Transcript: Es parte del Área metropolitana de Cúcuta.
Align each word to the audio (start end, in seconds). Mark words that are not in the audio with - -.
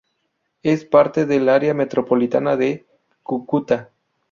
Es 0.63 0.83
parte 0.83 1.27
del 1.27 1.47
Área 1.47 1.75
metropolitana 1.75 2.57
de 2.57 2.87
Cúcuta. 3.21 3.91